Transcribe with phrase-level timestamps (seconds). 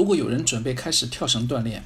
[0.00, 1.84] 如果有人准备开始跳绳锻炼，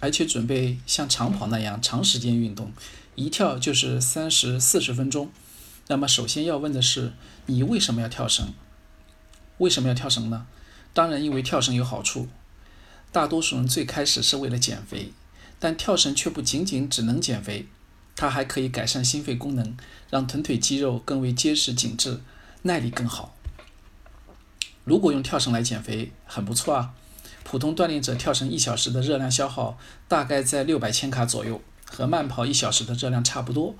[0.00, 2.72] 而且准备像长跑那样长时间运动，
[3.14, 5.30] 一跳就是三十四十分钟，
[5.86, 7.12] 那么首先要问的是，
[7.46, 8.52] 你为什么要跳绳？
[9.58, 10.48] 为什么要跳绳呢？
[10.92, 12.26] 当然，因为跳绳有好处。
[13.12, 15.12] 大多数人最开始是为了减肥，
[15.60, 17.68] 但跳绳却不仅仅只能减肥，
[18.16, 19.76] 它还可以改善心肺功能，
[20.10, 22.22] 让臀腿肌肉更为结实紧致，
[22.62, 23.36] 耐力更好。
[24.82, 26.94] 如果用跳绳来减肥，很不错啊。
[27.44, 33.74] 普通锻炼者跳绳一小时的热量消耗大概在六百千卡左右，和慢跑一小时的热量差不多。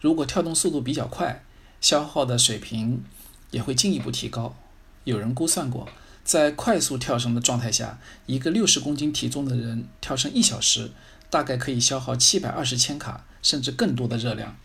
[0.00, 1.42] 如果跳动速度比较快，
[1.80, 3.02] 消耗的水平
[3.50, 4.56] 也会进一步提高。
[5.04, 5.88] 有人估算过。
[6.24, 10.90] 在快速跳绳的状态下，一个六十公斤体重的人跳绳一小时，
[11.28, 14.56] 大概可以消耗七百二十千卡，甚至更多的热量。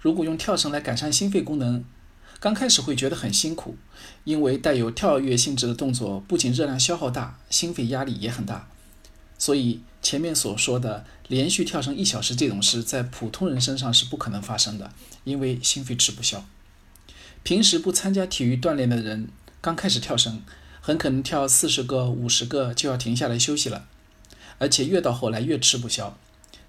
[0.00, 1.84] 如果用跳绳来改善心肺功能，
[2.44, 3.74] 刚开始会觉得很辛苦，
[4.24, 8.68] 因为带有跳跃性质的动作不仅热量消耗大，心肺压力也很大。
[9.38, 14.92] 所以前面所说的连续跳绳一小时这种事，在普通人身上是不可能发生的，
[15.24, 16.44] 因为心肺吃不消。
[17.42, 19.30] 平时不参加体育锻炼的人，
[19.62, 20.42] 刚开始跳绳。
[20.82, 23.86] 很可能跳四十个、五十个就要停下来休息了，
[24.58, 26.18] 而且越到后来越吃不消，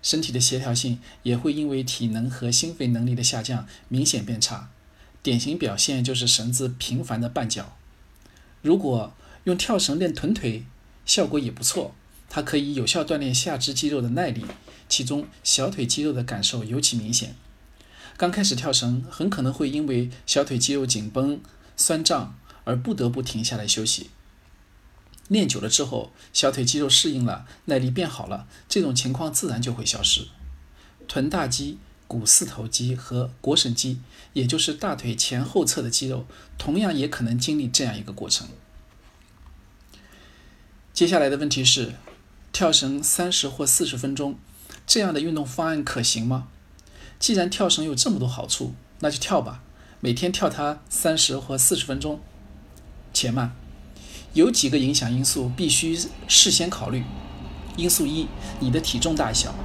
[0.01, 4.69] 身体的协调性也会因为体能和心肺能力的下降明显变差。
[5.25, 7.75] 典型表现就是绳子频繁的绊脚。
[8.61, 9.11] 如果
[9.45, 10.63] 用跳绳练臀腿，
[11.03, 11.95] 效果也不错，
[12.29, 14.45] 它可以有效锻炼下肢肌肉的耐力，
[14.87, 17.35] 其中小腿肌肉的感受尤其明显。
[18.15, 21.41] 刚开始跳绳，很可能会因为小腿肌肉紧绷、
[21.75, 22.37] 酸胀。
[22.67, 24.09] 而不得不停下来休息。
[25.27, 30.27] 练久了之后，小腿肌肉适应了，耐力变好了，这种情况自然就会消失。
[31.07, 33.99] 臀大肌、股四头肌和腘绳肌，
[34.33, 36.25] 也就是大腿前后侧的肌肉，
[36.57, 38.47] 同样也可能经历这样一个过程。
[40.93, 41.95] 接下来的问题是，
[42.53, 44.37] 跳绳三十或四十分钟，
[44.87, 46.47] 这样的运动方案可行吗？
[47.19, 49.63] 既然跳绳有这么多好处，那就跳吧，
[49.99, 52.21] 每天跳它三十或四十分钟。
[53.13, 53.55] 且慢，
[54.33, 55.97] 有几个影响因素必须
[56.27, 57.03] 事先考虑。
[57.77, 58.27] 因素一，
[58.59, 59.55] 你的体重大小，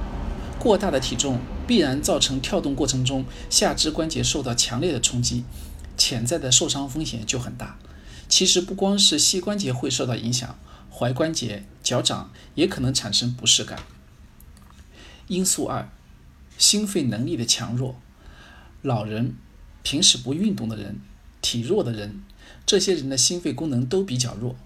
[0.59, 1.39] 过大的体重
[1.71, 5.45] 必然造成跳动过程中下肢关节受到强烈的冲击，
[5.95, 7.79] 潜在的受伤风险就很大。
[8.27, 10.59] 其实不光是膝关节会受到影响，
[10.93, 13.79] 踝关节、脚掌也可能产生不适感。
[15.29, 15.87] 因素二，
[16.57, 17.95] 心肺能力的强弱，
[18.81, 19.35] 老人、
[19.81, 20.99] 平时不运动的人、
[21.41, 22.21] 体弱的人。
[22.65, 24.57] 这些人的心肺功能都比较弱，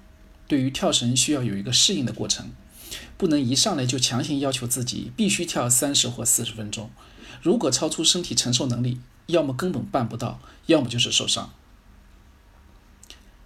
[0.48, 2.50] 对于跳绳需要有一个适应的过程，
[3.18, 6.90] 不能一上来就强行要求自己必须跳三十或四十分钟。
[7.42, 11.54] 如果超出身体承受能力，要么根本办不到，要么就是受伤。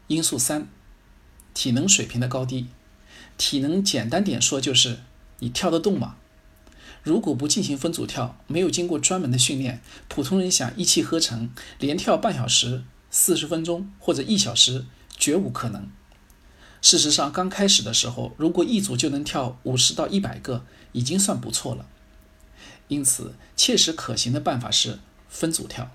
[0.08, 0.68] 因素三，
[1.54, 2.68] 体能水平的高低。
[3.38, 5.00] 体能简单点说就是
[5.40, 6.16] 你跳得动吗？
[7.04, 12.84] 如果不进行分组跳，没有经过专门的训练，普通人想一气呵成连跳半小时。
[13.12, 14.86] 四十分钟或者一小时
[15.18, 15.90] 绝无可能。
[16.82, 21.86] 事实上，刚开始的时候，如果一组就能跳五十到一百个，已经算不错了。
[22.88, 25.92] 因此，切实可行的办法是分组跳。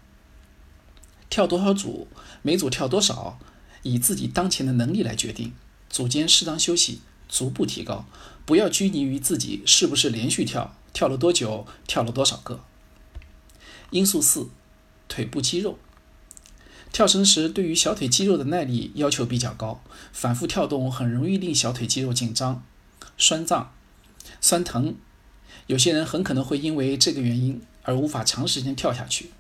[1.31, 2.07] 跳多少组，
[2.43, 3.39] 每组跳多少，
[3.83, 5.53] 以自己当前的能力来决定。
[5.89, 8.07] 组间适当休息，逐步提高，
[8.45, 12.61] 不要拘泥于自己是不是连续跳，跳了多久，跳了多少个。
[13.91, 14.49] 因素四，
[15.09, 15.79] 腿部肌肉。
[16.95, 19.83] 跳绳时，对于小腿肌肉的耐力要求比较高，
[20.13, 22.65] 反复跳动很容易令小腿肌肉紧张、
[23.19, 23.73] 酸胀、
[24.41, 24.95] 酸疼。
[25.67, 29.33] 有些人很可能会因为这个原因而无法长时间跳下去。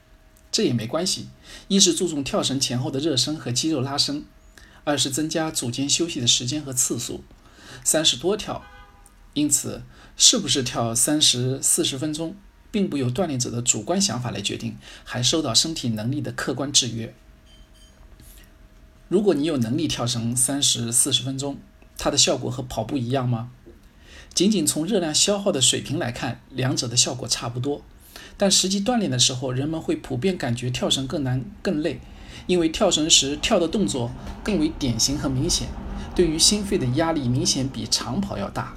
[0.50, 1.28] 这也没关系，
[1.68, 4.24] 一是注重跳绳前后的热身和肌肉拉伸，
[4.82, 7.22] 二是增加组间休息的时间和次数，
[7.84, 8.64] 三是多跳。
[9.34, 9.84] 因此，
[10.16, 12.34] 是不是跳三十四十分钟，
[12.72, 17.14] 并不由锻炼者的主观想法来决定，还受到身体能力的客观制约。
[19.08, 21.58] 如果你有能力跳绳三十四十分钟，
[21.98, 23.50] 它的效果和跑步一样吗？
[24.32, 27.82] 仅仅从热量消耗的水平来看，两者的效果差不多。
[28.36, 32.00] 但实际锻炼的时候，人们会普遍感觉跳绳更难、更累，
[32.46, 34.10] 因为跳绳时跳的动作
[34.42, 35.68] 更为典型和明显，
[36.16, 38.74] 对于心肺的压力明显比长跑要大。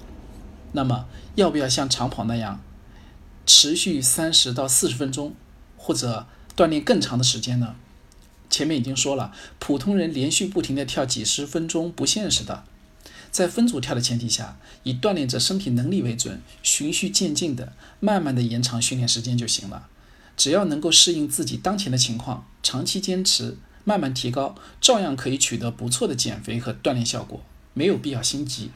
[0.73, 2.61] 那么，要不要像长跑那样
[3.45, 5.33] 持续三十到四十分钟，
[5.77, 7.75] 或者锻炼更长的时间呢？
[8.49, 12.63] 前面已经说了，普通人连续不停地跳几十分钟不现实的，
[13.31, 19.87] 在分组跳的前提下，以锻炼者身体能力为准，循序渐进的，慢慢的延长训练时间就行了。
[20.35, 28.71] 只要能够适应自己当前的情况，长期坚持，慢慢提高，照样可以取得不错的减肥和锻炼效果，没有必要心急。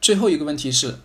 [0.00, 0.98] 最后一个问题是，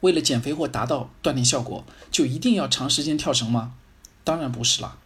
[0.00, 3.74] 为了减肥或达到锻炼效果，就一定要长时间跳绳吗？
[4.22, 4.98] 当然不是了。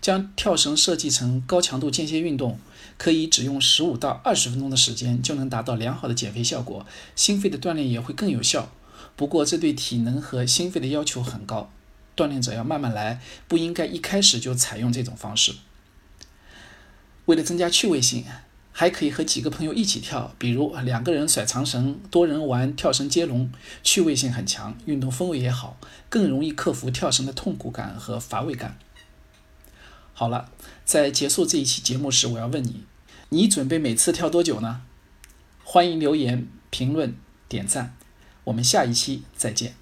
[0.00, 2.58] 将跳绳设计成高强度间歇运动，
[2.96, 8.70] 可以只用十五到二十分钟的时间就能达到良好的减肥效果，心肺的锻炼也会更有效。
[9.16, 11.70] 不过，这对体能和心肺的要求很高，
[12.16, 15.54] 锻炼者要慢慢来，不应该一开始就采用这种方式。
[17.26, 18.24] 为了增加趣味性，
[18.72, 23.50] 还可以和几个朋友一起跳，比如两个人甩长绳，多人玩跳绳接龙，
[23.82, 25.76] 趣味性很强，运动氛围也好，
[26.08, 28.78] 更容易克服跳绳的痛苦感和乏味感。
[30.18, 30.50] 好了，
[30.84, 32.82] 在结束这一期节目时，我要问你：
[33.28, 34.82] 你准备每次跳多久呢？
[35.62, 37.14] 欢迎留言、评论、
[37.48, 37.94] 点赞，
[38.42, 39.76] 我们下一期再见。